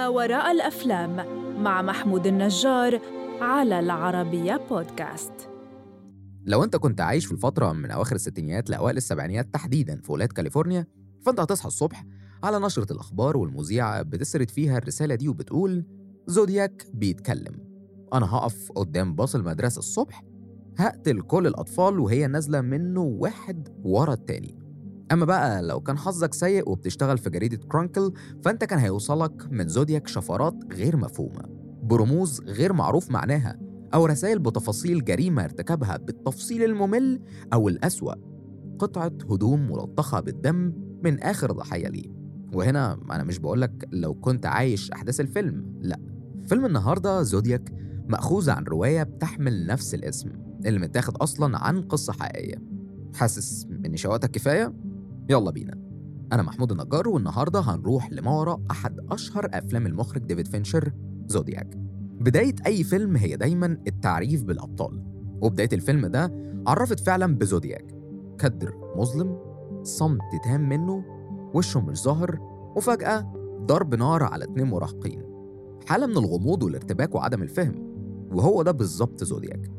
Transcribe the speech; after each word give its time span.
ما 0.00 0.08
وراء 0.08 0.50
الأفلام 0.50 1.16
مع 1.62 1.82
محمود 1.82 2.26
النجار 2.26 3.00
على 3.40 3.80
العربية 3.80 4.60
بودكاست. 4.70 5.32
لو 6.44 6.64
أنت 6.64 6.76
كنت 6.76 7.00
عايش 7.00 7.26
في 7.26 7.32
الفترة 7.32 7.72
من 7.72 7.90
أواخر 7.90 8.14
الستينيات 8.14 8.70
لأوائل 8.70 8.96
السبعينيات 8.96 9.54
تحديداً 9.54 10.00
في 10.00 10.12
ولاية 10.12 10.28
كاليفورنيا 10.28 10.86
فأنت 11.26 11.40
هتصحى 11.40 11.66
الصبح 11.66 12.04
على 12.42 12.58
نشرة 12.58 12.92
الأخبار 12.92 13.36
والمذيعة 13.36 14.02
بتسرد 14.02 14.50
فيها 14.50 14.78
الرسالة 14.78 15.14
دي 15.14 15.28
وبتقول 15.28 15.84
زودياك 16.26 16.86
بيتكلم. 16.94 17.54
أنا 18.12 18.34
هقف 18.34 18.72
قدام 18.72 19.14
باص 19.14 19.34
المدرسة 19.34 19.78
الصبح 19.78 20.24
هقتل 20.78 21.20
كل 21.20 21.46
الأطفال 21.46 22.00
وهي 22.00 22.26
نازلة 22.26 22.60
منه 22.60 23.00
واحد 23.00 23.68
ورا 23.84 24.12
التاني. 24.12 24.58
أما 25.12 25.24
بقى 25.24 25.62
لو 25.62 25.80
كان 25.80 25.98
حظك 25.98 26.34
سيء 26.34 26.70
وبتشتغل 26.70 27.18
في 27.18 27.30
جريدة 27.30 27.56
كرونكل 27.56 28.12
فأنت 28.44 28.64
كان 28.64 28.78
هيوصلك 28.78 29.46
من 29.50 29.68
زودياك 29.68 30.08
شفرات 30.08 30.54
غير 30.72 30.96
مفهومة. 30.96 31.42
برموز 31.82 32.40
غير 32.40 32.72
معروف 32.72 33.10
معناها 33.10 33.58
أو 33.94 34.06
رسائل 34.06 34.38
بتفاصيل 34.38 35.04
جريمة 35.04 35.44
ارتكبها 35.44 35.96
بالتفصيل 35.96 36.62
الممل 36.64 37.20
أو 37.52 37.68
الأسوأ. 37.68 38.14
قطعة 38.78 39.12
هدوم 39.30 39.70
ملطخة 39.70 40.20
بالدم 40.20 40.72
من 41.04 41.20
آخر 41.20 41.52
ضحية 41.52 41.88
ليه. 41.88 42.10
وهنا 42.54 43.00
أنا 43.10 43.24
مش 43.24 43.38
بقولك 43.38 43.88
لو 43.92 44.14
كنت 44.14 44.46
عايش 44.46 44.90
أحداث 44.90 45.20
الفيلم 45.20 45.78
لأ. 45.80 46.00
فيلم 46.44 46.66
النهاردة 46.66 47.22
زودياك 47.22 47.72
مأخوذ 48.08 48.50
عن 48.50 48.64
رواية 48.64 49.02
بتحمل 49.02 49.66
نفس 49.66 49.94
الاسم 49.94 50.30
اللي 50.66 50.78
متاخد 50.80 51.16
أصلا 51.16 51.58
عن 51.58 51.82
قصة 51.82 52.12
حقيقية. 52.12 52.62
حاسس 53.14 53.66
إن 53.86 53.96
شوقتك 53.96 54.30
كفاية؟ 54.30 54.72
يلا 55.30 55.50
بينا. 55.50 55.74
أنا 56.32 56.42
محمود 56.42 56.72
النجار 56.72 57.08
والنهاردة 57.08 57.60
هنروح 57.60 58.12
لما 58.12 58.30
وراء 58.30 58.60
أحد 58.70 59.00
أشهر 59.10 59.48
أفلام 59.54 59.86
المخرج 59.86 60.22
ديفيد 60.22 60.46
فينشر 60.46 60.92
زودياك. 61.26 61.76
بداية 62.20 62.54
أي 62.66 62.84
فيلم 62.84 63.16
هي 63.16 63.36
دايما 63.36 63.66
التعريف 63.86 64.44
بالأبطال 64.44 65.04
وبداية 65.42 65.68
الفيلم 65.72 66.06
ده 66.06 66.32
عرفت 66.66 67.00
فعلا 67.00 67.36
بزودياك. 67.36 67.94
كدر 68.38 68.74
مظلم 68.96 69.38
صمت 69.82 70.20
تام 70.44 70.68
منه 70.68 71.04
وشه 71.54 71.80
مش 71.80 72.02
ظاهر 72.02 72.38
وفجأة 72.76 73.32
ضرب 73.66 73.94
نار 73.94 74.22
على 74.22 74.44
اتنين 74.44 74.66
مراهقين. 74.66 75.22
حالة 75.86 76.06
من 76.06 76.16
الغموض 76.16 76.62
والارتباك 76.62 77.14
وعدم 77.14 77.42
الفهم. 77.42 77.74
وهو 78.32 78.62
ده 78.62 78.72
بالظبط 78.72 79.24
زودياك. 79.24 79.70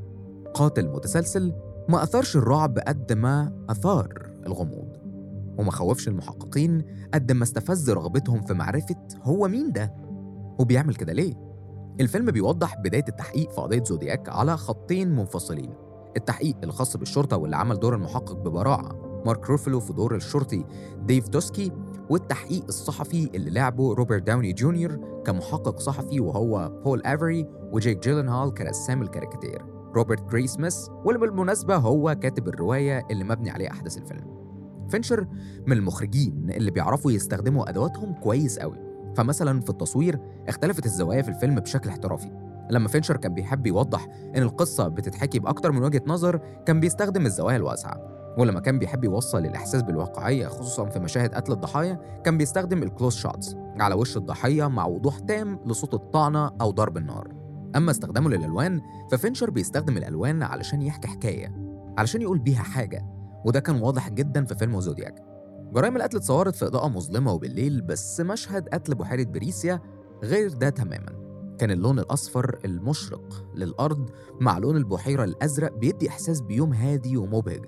قاتل 0.54 0.88
متسلسل 0.88 1.54
ما 1.90 2.04
أثارش 2.04 2.38
الرعب 2.38 2.80
قد 2.80 3.14
ما 3.14 3.66
أثار 3.70 4.32
الغموض. 4.48 4.91
وما 5.62 5.72
خوفش 5.72 6.08
المحققين 6.08 6.86
قد 7.14 7.32
ما 7.32 7.44
استفز 7.44 7.90
رغبتهم 7.90 8.42
في 8.42 8.54
معرفة 8.54 8.96
هو 9.24 9.48
مين 9.48 9.72
ده. 9.72 9.94
وبيعمل 10.60 10.96
كده 10.96 11.14
ليه؟ 11.14 11.34
الفيلم 12.00 12.32
بيوضح 12.32 12.76
بداية 12.80 13.06
التحقيق 13.08 13.52
في 13.52 13.62
قضية 13.62 13.84
زودياك 13.84 14.30
على 14.30 14.58
خطين 14.58 15.16
منفصلين. 15.16 15.74
التحقيق 16.18 16.56
الخاص 16.64 16.98
بالشرطة 16.98 17.38
واللي 17.38 17.56
عمل 17.56 17.80
دور 17.80 17.96
المحقق 17.96 18.34
ببراعة 18.34 19.22
مارك 19.26 19.50
روفلو 19.50 19.80
في 19.80 19.94
دور 19.94 20.16
الشرطي 20.16 20.66
ديف 21.06 21.30
توسكي 21.30 21.72
والتحقيق 22.10 22.64
الصحفي 22.64 23.30
اللي 23.36 23.50
لعبه 23.50 23.94
روبرت 23.94 24.24
داوني 24.24 24.54
جونيور 24.54 25.22
كمحقق 25.26 25.80
صحفي 25.80 26.20
وهو 26.20 26.82
بول 26.86 27.02
أفري 27.06 27.48
وجيك 27.72 28.04
جيلنهال 28.04 28.54
كرسام 28.54 29.02
الكاريكاتير. 29.02 29.66
روبرت 29.96 30.32
جري 30.32 30.48
سميث 30.48 30.88
واللي 31.06 31.20
بالمناسبة 31.20 31.76
هو 31.76 32.16
كاتب 32.16 32.48
الرواية 32.48 33.08
اللي 33.12 33.24
مبني 33.24 33.50
عليها 33.50 33.72
أحداث 33.72 33.98
الفيلم. 33.98 34.41
فينشر 34.92 35.28
من 35.68 35.78
المخرجين 35.78 36.50
اللي 36.50 36.72
بيعرفوا 36.72 37.12
يستخدموا 37.12 37.70
أدواتهم 37.70 38.14
كويس 38.14 38.60
قوي. 38.60 38.78
فمثلا 39.16 39.62
في 39.62 39.70
التصوير 39.70 40.20
اختلفت 40.48 40.86
الزوايا 40.86 41.22
في 41.22 41.30
الفيلم 41.30 41.56
بشكل 41.56 41.90
احترافي. 41.90 42.32
لما 42.72 42.88
فينشر 42.88 43.18
كان 43.18 43.34
بيحب 43.34 43.68
يوضح 43.68 44.08
إن 44.36 44.42
القصة 44.42 44.88
بتتحكي 44.88 45.40
بأكتر 45.40 45.72
من 45.72 45.84
وجهة 45.84 46.02
نظر 46.08 46.42
كان 46.66 46.80
بيستخدم 46.80 47.26
الزوايا 47.26 47.58
الواسعة. 47.58 48.12
ولما 48.38 48.60
كان 48.60 48.80
بيحب 48.80 49.04
يوصل 49.04 49.46
الإحساس 49.46 49.82
بالواقعية 49.82 50.48
خصوصا 50.48 50.86
في 50.86 51.00
مشاهد 51.00 51.36
قتل 51.36 51.52
الضحايا 51.52 52.22
كان 52.24 52.38
بيستخدم 52.38 52.84
ال 52.84 52.89
close 52.89 53.16
shots 53.16 53.56
على 53.80 53.96
وش 53.96 54.18
الضحية 54.18 54.68
مع 54.68 54.86
وضوح 54.86 55.20
تام 55.20 55.60
لصوت 55.66 55.94
الطعنة 55.94 56.52
أو 56.62 56.72
ضرب 56.72 56.98
النار. 56.98 57.28
أما 57.76 57.92
استخدامه 57.92 58.30
للألوان 58.30 58.82
ففينشر 59.12 59.50
بيستخدم 59.50 59.98
الألوان 59.98 60.44
علشان 60.44 60.82
يحكي 60.82 61.08
حكاية 61.08 61.56
علشان 61.98 62.22
يقول 62.22 62.40
بيها 62.40 62.64
حاجة. 62.64 63.21
وده 63.46 63.60
كان 63.60 63.82
واضح 63.82 64.10
جدا 64.10 64.46
في 64.46 64.56
فيلم 64.56 64.80
زودياك. 64.80 65.16
جرائم 65.74 65.96
القتل 65.96 66.18
اتصورت 66.18 66.56
في 66.56 66.66
إضاءة 66.66 66.88
مظلمة 66.88 67.34
وبالليل 67.34 67.82
بس 67.82 68.22
مشهد 68.22 68.70
قتل 68.70 68.96
بحيرة 68.96 69.24
بريسيا 69.24 69.80
غير 70.24 70.54
ده 70.54 70.70
تماما. 70.70 71.22
كان 71.58 71.72
اللون 71.72 72.00
الأصفر 72.00 72.60
المشرق 72.66 73.46
للأرض 73.56 74.10
مع 74.42 74.58
لون 74.58 74.78
البحيرة 74.78 75.24
الأزرق 75.24 75.74
بيدي 75.78 76.10
إحساس 76.10 76.42
بيوم 76.42 76.74
هادي 76.74 77.18
ومبهج. 77.18 77.66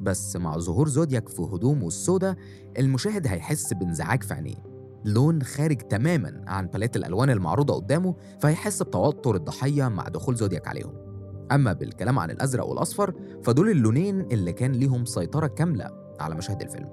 بس 0.00 0.36
مع 0.36 0.58
ظهور 0.58 0.88
زودياك 0.88 1.28
في 1.28 1.42
هدومه 1.42 1.86
السوداء 1.86 2.36
المشاهد 2.78 3.26
هيحس 3.26 3.72
بانزعاج 3.72 4.22
في 4.22 4.34
عينيه. 4.34 4.76
لون 5.04 5.42
خارج 5.42 5.76
تماما 5.76 6.44
عن 6.46 6.66
palette 6.66 6.96
الألوان 6.96 7.30
المعروضة 7.30 7.74
قدامه 7.74 8.14
فهيحس 8.40 8.82
بتوتر 8.82 9.34
الضحية 9.36 9.88
مع 9.88 10.08
دخول 10.08 10.36
زودياك 10.36 10.68
عليهم. 10.68 11.05
أما 11.52 11.72
بالكلام 11.72 12.18
عن 12.18 12.30
الأزرق 12.30 12.66
والأصفر 12.66 13.14
فدول 13.42 13.70
اللونين 13.70 14.20
اللي 14.20 14.52
كان 14.52 14.72
ليهم 14.72 15.04
سيطرة 15.04 15.46
كاملة 15.46 15.88
على 16.20 16.34
مشاهد 16.34 16.62
الفيلم. 16.62 16.88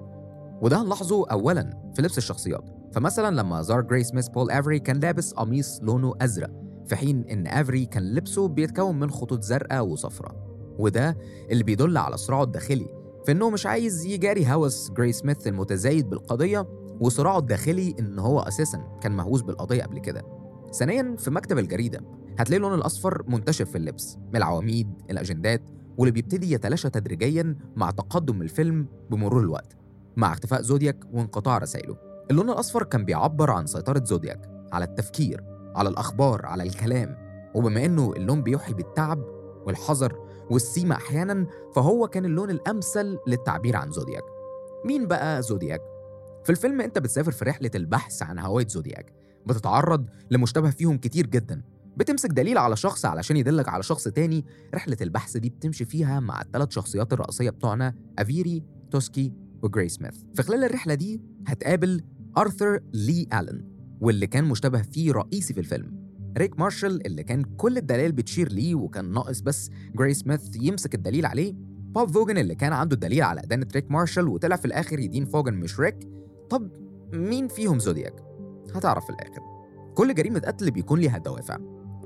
وده 0.62 0.82
هنلاحظه 0.82 1.26
أولا 1.30 1.90
في 1.96 2.02
لبس 2.02 2.18
الشخصيات. 2.18 2.64
فمثلا 2.92 3.36
لما 3.36 3.62
زار 3.62 3.80
جراي 3.80 4.04
سميث 4.04 4.28
بول 4.28 4.50
افري 4.50 4.78
كان 4.78 5.00
لابس 5.00 5.32
قميص 5.32 5.80
لونه 5.82 6.14
أزرق 6.20 6.50
في 6.86 6.96
حين 6.96 7.24
إن 7.30 7.46
افري 7.46 7.86
كان 7.86 8.14
لبسه 8.14 8.48
بيتكون 8.48 9.00
من 9.00 9.10
خطوط 9.10 9.42
زرقاء 9.42 9.86
وصفراء. 9.86 10.34
وده 10.78 11.16
اللي 11.50 11.64
بيدل 11.64 11.96
على 11.96 12.16
صراعه 12.16 12.42
الداخلي 12.42 12.86
في 13.26 13.32
إنه 13.32 13.50
مش 13.50 13.66
عايز 13.66 14.06
يجاري 14.06 14.46
هوس 14.52 14.90
جراي 14.90 15.12
سميث 15.12 15.46
المتزايد 15.46 16.10
بالقضية 16.10 16.66
وصراعه 17.00 17.38
الداخلي 17.38 17.94
إن 18.00 18.18
هو 18.18 18.40
أساسا 18.40 18.98
كان 19.02 19.12
مهووس 19.12 19.42
بالقضية 19.42 19.82
قبل 19.82 19.98
كده. 19.98 20.22
ثانيا 20.72 21.16
في 21.18 21.30
مكتب 21.30 21.58
الجريدة 21.58 22.00
هتلاقي 22.38 22.56
اللون 22.56 22.74
الأصفر 22.74 23.22
منتشر 23.28 23.64
في 23.64 23.78
اللبس 23.78 24.18
العواميد 24.34 24.88
الأجندات 25.10 25.62
واللي 25.98 26.12
بيبتدي 26.12 26.52
يتلاشى 26.52 26.90
تدريجيا 26.90 27.56
مع 27.76 27.90
تقدم 27.90 28.42
الفيلم 28.42 28.86
بمرور 29.10 29.40
الوقت 29.40 29.76
مع 30.16 30.32
اختفاء 30.32 30.62
زودياك 30.62 31.04
وانقطاع 31.12 31.58
رسائله. 31.58 31.96
اللون 32.30 32.50
الأصفر 32.50 32.82
كان 32.82 33.04
بيعبر 33.04 33.50
عن 33.50 33.66
سيطرة 33.66 34.04
زودياك 34.04 34.50
على 34.72 34.84
التفكير 34.84 35.44
على 35.76 35.88
الأخبار 35.88 36.46
على 36.46 36.62
الكلام 36.62 37.16
وبما 37.54 37.84
إنه 37.84 38.12
اللون 38.12 38.42
بيوحي 38.42 38.74
بالتعب 38.74 39.24
والحذر 39.66 40.16
والسيمة 40.50 40.94
أحيانا 40.94 41.46
فهو 41.74 42.08
كان 42.08 42.24
اللون 42.24 42.50
الأمثل 42.50 43.18
للتعبير 43.26 43.76
عن 43.76 43.90
زودياك. 43.90 44.22
مين 44.84 45.06
بقى 45.06 45.42
زودياك؟ 45.42 45.80
في 46.44 46.50
الفيلم 46.50 46.80
أنت 46.80 46.98
بتسافر 46.98 47.32
في 47.32 47.44
رحلة 47.44 47.70
البحث 47.74 48.22
عن 48.22 48.38
هوية 48.38 48.66
زودياك 48.68 49.12
بتتعرض 49.46 50.06
لمشتبه 50.30 50.70
فيهم 50.70 50.98
كتير 50.98 51.26
جدا. 51.26 51.62
بتمسك 51.96 52.30
دليل 52.30 52.58
على 52.58 52.76
شخص 52.76 53.04
علشان 53.04 53.36
يدلك 53.36 53.68
على 53.68 53.82
شخص 53.82 54.08
تاني 54.08 54.44
رحلة 54.74 54.96
البحث 55.00 55.36
دي 55.36 55.50
بتمشي 55.50 55.84
فيها 55.84 56.20
مع 56.20 56.42
الثلاث 56.42 56.70
شخصيات 56.70 57.12
الرئيسية 57.12 57.50
بتوعنا 57.50 57.94
أفيري 58.18 58.62
توسكي 58.90 59.32
وجراي 59.62 59.88
سميث. 59.88 60.14
في 60.34 60.42
خلال 60.42 60.64
الرحلة 60.64 60.94
دي 60.94 61.22
هتقابل 61.46 62.02
أرثر 62.38 62.80
لي 62.94 63.26
ألين 63.34 63.64
واللي 64.00 64.26
كان 64.26 64.44
مشتبه 64.44 64.82
فيه 64.82 65.12
رئيسي 65.12 65.54
في 65.54 65.60
الفيلم. 65.60 66.04
ريك 66.38 66.58
مارشال 66.58 67.06
اللي 67.06 67.22
كان 67.22 67.42
كل 67.44 67.76
الدلائل 67.76 68.12
بتشير 68.12 68.52
ليه 68.52 68.74
وكان 68.74 69.12
ناقص 69.12 69.40
بس 69.40 69.70
جراي 69.96 70.14
سميث 70.14 70.40
يمسك 70.56 70.94
الدليل 70.94 71.26
عليه. 71.26 71.54
بوب 71.94 72.10
فوجن 72.10 72.38
اللي 72.38 72.54
كان 72.54 72.72
عنده 72.72 72.94
الدليل 72.94 73.22
على 73.22 73.40
أدانة 73.40 73.66
ريك 73.74 73.90
مارشال 73.90 74.28
وطلع 74.28 74.56
في 74.56 74.64
الآخر 74.64 74.98
يدين 74.98 75.24
فوجن 75.24 75.54
مش 75.54 75.80
ريك. 75.80 76.08
طب 76.50 76.70
مين 77.12 77.48
فيهم 77.48 77.78
زودياك؟ 77.78 78.14
هتعرف 78.74 79.04
في 79.04 79.10
الآخر. 79.10 79.42
كل 79.94 80.14
جريمة 80.14 80.40
قتل 80.40 80.70
بيكون 80.70 81.00
ليها 81.00 81.18
دوافع. 81.18 81.58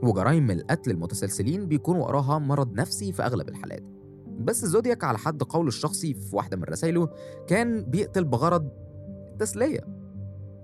وجرائم 0.03 0.51
القتل 0.51 0.91
المتسلسلين 0.91 1.67
بيكون 1.67 1.97
وراها 1.97 2.39
مرض 2.39 2.73
نفسي 2.75 3.13
في 3.13 3.23
أغلب 3.23 3.49
الحالات. 3.49 3.83
بس 4.41 4.65
زودياك 4.65 5.05
على 5.05 5.19
حد 5.19 5.43
قوله 5.43 5.69
الشخصي 5.69 6.15
في 6.15 6.37
واحدة 6.37 6.57
من 6.57 6.65
رسائله 6.65 7.09
كان 7.47 7.85
بيقتل 7.85 8.25
بغرض 8.25 8.69
تسلية. 9.39 9.81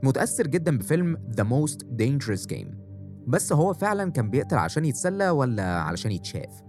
متأثر 0.03 0.47
جدا 0.47 0.79
بفيلم 0.79 1.17
The 1.17 1.45
Most 1.45 1.79
Dangerous 2.03 2.47
Game. 2.55 2.75
بس 3.27 3.53
هو 3.53 3.73
فعلا 3.73 4.11
كان 4.11 4.31
بيقتل 4.31 4.57
عشان 4.57 4.85
يتسلى 4.85 5.31
ولا 5.31 5.81
علشان 5.81 6.13
يتشاف؟ 6.13 6.63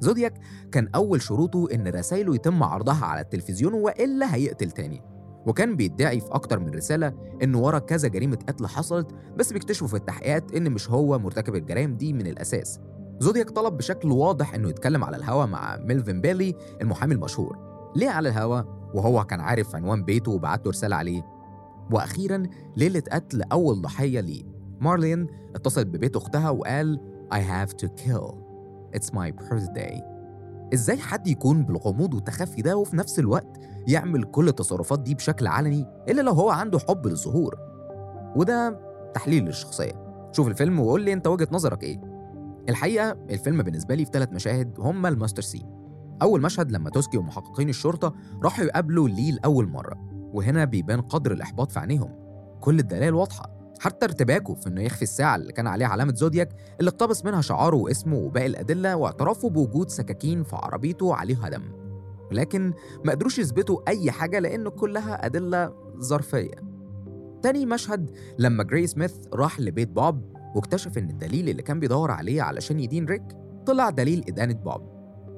زودياك 0.00 0.34
كان 0.72 0.88
أول 0.94 1.22
شروطه 1.22 1.68
إن 1.74 1.88
رسائله 1.88 2.34
يتم 2.34 2.62
عرضها 2.62 3.04
على 3.04 3.20
التلفزيون 3.20 3.74
وإلا 3.74 4.34
هيقتل 4.34 4.70
تاني. 4.70 5.11
وكان 5.46 5.76
بيدعي 5.76 6.20
في 6.20 6.28
أكتر 6.30 6.58
من 6.58 6.70
رسالة 6.70 7.12
إنه 7.42 7.60
ورا 7.60 7.78
كذا 7.78 8.08
جريمة 8.08 8.38
قتل 8.48 8.66
حصلت 8.66 9.14
بس 9.36 9.52
بيكتشفوا 9.52 9.88
في 9.88 9.94
التحقيقات 9.96 10.54
إن 10.54 10.72
مش 10.72 10.90
هو 10.90 11.18
مرتكب 11.18 11.54
الجرائم 11.54 11.96
دي 11.96 12.12
من 12.12 12.26
الأساس. 12.26 12.80
زودياك 13.18 13.50
طلب 13.50 13.76
بشكل 13.76 14.12
واضح 14.12 14.54
إنه 14.54 14.68
يتكلم 14.68 15.04
على 15.04 15.16
الهوا 15.16 15.46
مع 15.46 15.76
ميلفين 15.76 16.20
بيلي 16.20 16.54
المحامي 16.80 17.14
المشهور. 17.14 17.58
ليه 17.96 18.10
على 18.10 18.28
الهوا؟ 18.28 18.62
وهو 18.94 19.24
كان 19.24 19.40
عارف 19.40 19.76
عنوان 19.76 20.04
بيته 20.04 20.32
وبعت 20.32 20.66
له 20.66 20.70
رسالة 20.70 20.96
عليه. 20.96 21.22
وأخيرا 21.90 22.42
ليلة 22.76 23.02
قتل 23.12 23.42
أول 23.42 23.82
ضحية 23.82 24.20
ليه. 24.20 24.44
مارلين 24.80 25.26
اتصل 25.54 25.84
ببيت 25.84 26.16
أختها 26.16 26.50
وقال 26.50 27.00
I 27.34 27.38
have 27.38 27.76
to 27.76 27.88
kill. 27.88 28.34
It's 28.96 29.10
my 29.12 29.30
birthday. 29.30 30.11
إزاي 30.74 30.98
حد 30.98 31.26
يكون 31.26 31.64
بالغموض 31.64 32.14
والتخفي 32.14 32.62
ده 32.62 32.76
وفي 32.76 32.96
نفس 32.96 33.18
الوقت 33.18 33.60
يعمل 33.88 34.24
كل 34.24 34.48
التصرفات 34.48 35.00
دي 35.00 35.14
بشكل 35.14 35.46
علني 35.46 35.86
إلا 36.08 36.22
لو 36.22 36.32
هو 36.32 36.50
عنده 36.50 36.78
حب 36.78 37.06
للظهور؟ 37.06 37.56
وده 38.36 38.80
تحليل 39.14 39.44
للشخصية. 39.44 40.28
شوف 40.32 40.48
الفيلم 40.48 40.80
وقول 40.80 41.02
لي 41.02 41.12
أنت 41.12 41.26
وجهة 41.26 41.48
نظرك 41.52 41.82
إيه. 41.82 42.00
الحقيقة 42.68 43.10
الفيلم 43.30 43.62
بالنسبة 43.62 43.94
لي 43.94 44.04
في 44.04 44.10
ثلاث 44.12 44.32
مشاهد 44.32 44.74
هما 44.80 45.08
ال 45.08 45.13
master 45.13 45.42
scene. 45.42 45.66
أول 46.22 46.42
مشهد 46.42 46.72
لما 46.72 46.90
توسكي 46.90 47.18
ومحققين 47.18 47.68
الشرطة 47.68 48.14
راحوا 48.42 48.64
يقابلوا 48.64 49.08
لي 49.08 49.30
لأول 49.32 49.68
مرة 49.68 49.94
وهنا 50.32 50.64
بيبان 50.64 51.00
قدر 51.00 51.32
الإحباط 51.32 51.72
في 51.72 51.78
عينيهم. 51.80 52.10
كل 52.60 52.78
الدلائل 52.78 53.14
واضحة. 53.14 53.61
حتى 53.82 54.06
ارتباكه 54.06 54.54
في 54.54 54.66
إنه 54.66 54.82
يخفي 54.82 55.02
الساعة 55.02 55.36
اللي 55.36 55.52
كان 55.52 55.66
عليها 55.66 55.86
علامة 55.88 56.14
زودياك 56.14 56.48
اللي 56.80 56.88
اقتبس 56.88 57.24
منها 57.24 57.40
شعاره 57.40 57.76
واسمه 57.76 58.16
وباقي 58.16 58.46
الأدلة 58.46 58.96
واعترافه 58.96 59.50
بوجود 59.50 59.88
سكاكين 59.90 60.42
في 60.42 60.56
عربيته 60.56 61.14
عليها 61.14 61.48
دم. 61.48 61.62
لكن 62.32 62.72
ما 63.04 63.12
قدروش 63.12 63.38
يثبتوا 63.38 63.80
أي 63.88 64.10
حاجة 64.10 64.38
لأن 64.38 64.68
كلها 64.68 65.26
أدلة 65.26 65.72
ظرفية. 66.00 66.54
تاني 67.42 67.66
مشهد 67.66 68.10
لما 68.38 68.62
جراي 68.64 68.86
سميث 68.86 69.14
راح 69.32 69.60
لبيت 69.60 69.88
بوب 69.88 70.22
واكتشف 70.54 70.98
إن 70.98 71.10
الدليل 71.10 71.48
اللي 71.48 71.62
كان 71.62 71.80
بيدور 71.80 72.10
عليه 72.10 72.42
علشان 72.42 72.80
يدين 72.80 73.04
ريك 73.04 73.24
طلع 73.66 73.90
دليل 73.90 74.24
إدانة 74.28 74.54
بوب 74.54 74.82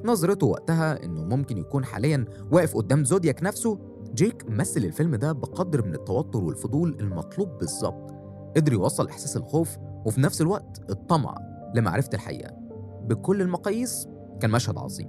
نظرته 0.04 0.46
وقتها 0.46 1.04
إنه 1.04 1.24
ممكن 1.24 1.58
يكون 1.58 1.84
حاليا 1.84 2.24
واقف 2.52 2.76
قدام 2.76 3.04
زودياك 3.04 3.42
نفسه 3.42 3.78
جيك 4.14 4.44
مثل 4.48 4.80
الفيلم 4.84 5.16
ده 5.16 5.32
بقدر 5.32 5.86
من 5.86 5.94
التوتر 5.94 6.44
والفضول 6.44 6.96
المطلوب 7.00 7.58
بالظبط. 7.58 8.23
قدر 8.56 8.72
يوصل 8.72 9.08
إحساس 9.08 9.36
الخوف 9.36 9.76
وفي 10.04 10.20
نفس 10.20 10.40
الوقت 10.40 10.90
الطمع 10.90 11.34
لمعرفة 11.74 12.10
الحقيقة. 12.14 12.50
بكل 13.08 13.42
المقاييس 13.42 14.08
كان 14.40 14.50
مشهد 14.50 14.78
عظيم. 14.78 15.08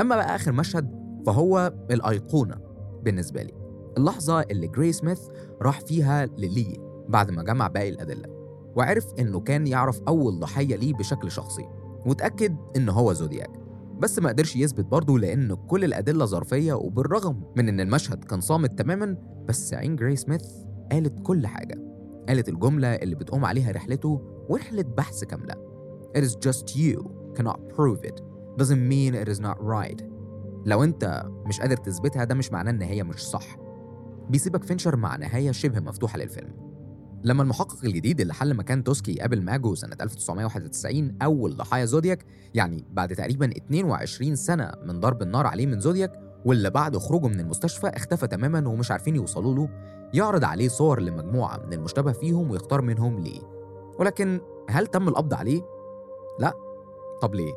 أما 0.00 0.16
بقى 0.16 0.34
آخر 0.36 0.52
مشهد 0.52 0.90
فهو 1.26 1.72
الأيقونة 1.90 2.56
بالنسبة 3.02 3.42
لي. 3.42 3.52
اللحظة 3.98 4.40
اللي 4.40 4.66
جراي 4.66 4.92
سميث 4.92 5.20
راح 5.62 5.80
فيها 5.80 6.26
للي 6.26 6.76
بعد 7.08 7.30
ما 7.30 7.42
جمع 7.42 7.68
باقي 7.68 7.88
الأدلة 7.88 8.28
وعرف 8.76 9.06
إنه 9.18 9.40
كان 9.40 9.66
يعرف 9.66 10.00
أول 10.08 10.40
ضحية 10.40 10.76
ليه 10.76 10.94
بشكل 10.94 11.30
شخصي 11.30 11.64
وتأكد 12.06 12.56
إنه 12.76 12.92
هو 12.92 13.12
زودياك. 13.12 13.50
بس 13.98 14.18
ما 14.18 14.28
قدرش 14.28 14.56
يثبت 14.56 14.84
برضه 14.84 15.18
لأن 15.18 15.54
كل 15.54 15.84
الأدلة 15.84 16.24
ظرفية 16.24 16.72
وبالرغم 16.72 17.42
من 17.56 17.68
إن 17.68 17.80
المشهد 17.80 18.24
كان 18.24 18.40
صامت 18.40 18.78
تماما 18.78 19.16
بس 19.48 19.74
عين 19.74 19.96
جراي 19.96 20.16
سميث 20.16 20.44
قالت 20.92 21.20
كل 21.22 21.46
حاجة. 21.46 21.93
قالت 22.28 22.48
الجملة 22.48 22.94
اللي 22.94 23.14
بتقوم 23.14 23.44
عليها 23.44 23.72
رحلته 23.72 24.20
ورحلة 24.48 24.82
بحث 24.82 25.24
كاملة. 25.24 25.54
It 26.18 26.20
is 26.20 26.34
just 26.48 26.76
you 26.76 27.00
cannot 27.38 27.58
prove 27.76 28.04
it. 28.04 28.20
Doesn't 28.58 28.88
mean 28.88 29.14
it 29.14 29.28
is 29.28 29.40
not 29.40 29.58
right. 29.60 30.02
لو 30.66 30.84
أنت 30.84 31.24
مش 31.46 31.60
قادر 31.60 31.76
تثبتها 31.76 32.24
ده 32.24 32.34
مش 32.34 32.52
معناه 32.52 32.70
إن 32.70 32.82
هي 32.82 33.02
مش 33.02 33.26
صح. 33.26 33.56
بيسيبك 34.30 34.64
فينشر 34.64 34.96
مع 34.96 35.16
نهاية 35.16 35.50
شبه 35.50 35.80
مفتوحة 35.80 36.18
للفيلم. 36.18 36.64
لما 37.24 37.42
المحقق 37.42 37.84
الجديد 37.84 38.20
اللي 38.20 38.34
حل 38.34 38.54
مكان 38.54 38.84
توسكي 38.84 39.12
يقابل 39.12 39.42
ماجو 39.42 39.74
سنة 39.74 39.96
1991 40.00 41.16
أول 41.22 41.56
ضحايا 41.56 41.84
زودياك 41.84 42.24
يعني 42.54 42.84
بعد 42.90 43.14
تقريبا 43.14 43.50
22 43.56 44.36
سنة 44.36 44.72
من 44.84 45.00
ضرب 45.00 45.22
النار 45.22 45.46
عليه 45.46 45.66
من 45.66 45.80
زودياك 45.80 46.12
واللي 46.44 46.70
بعد 46.70 46.96
خروجه 46.96 47.26
من 47.28 47.40
المستشفى 47.40 47.86
اختفى 47.86 48.26
تماما 48.26 48.68
ومش 48.68 48.90
عارفين 48.90 49.16
يوصلوا 49.16 49.54
له 49.54 49.68
يعرض 50.14 50.44
عليه 50.44 50.68
صور 50.68 51.00
لمجموعة 51.00 51.56
من 51.66 51.72
المشتبه 51.72 52.12
فيهم 52.12 52.50
ويختار 52.50 52.82
منهم 52.82 53.20
ليه 53.20 53.40
ولكن 53.98 54.40
هل 54.70 54.86
تم 54.86 55.08
القبض 55.08 55.34
عليه؟ 55.34 55.62
لا 56.40 56.52
طب 57.22 57.34
ليه؟ 57.34 57.52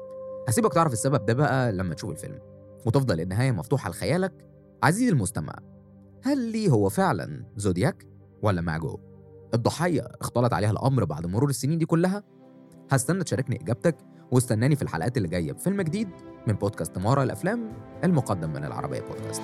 هسيبك 0.48 0.74
تعرف 0.74 0.94
السبب 0.94 1.26
ده 1.26 1.34
بقى 1.34 1.72
لما 1.72 1.94
تشوف 1.94 2.12
الفيلم 2.12 2.40
وتفضل 2.86 3.22
النهاية 3.22 3.52
مفتوحة 3.52 3.90
لخيالك 3.90 4.34
عزيزي 4.84 5.10
المستمع 5.12 5.54
هل 6.24 6.52
لي 6.52 6.72
هو 6.72 6.90
فعلا 6.90 7.44
زودياك 7.56 8.08
ولا 8.42 8.62
ماجو؟ 8.62 9.00
الضحية 9.54 10.02
اختلط 10.22 10.54
عليها 10.54 10.72
الأمر 10.72 11.04
بعد 11.06 11.26
مرور 11.28 11.50
السنين 11.50 11.78
دي 11.78 11.86
كلها؟ 11.86 12.24
هستنى 12.92 13.24
تشاركني 13.24 13.62
إجابتك 13.62 13.96
واستناني 14.32 14.76
في 14.76 14.82
الحلقات 14.82 15.18
اللي 15.18 15.28
جاية 15.28 15.52
بفيلم 15.52 15.82
جديد 15.82 16.10
من 16.48 16.54
بودكاست 16.54 16.98
مارا 16.98 17.24
الأفلام 17.24 17.72
المقدم 18.04 18.50
من 18.50 18.66
العربية 18.66 19.02
بودكاست. 19.02 19.42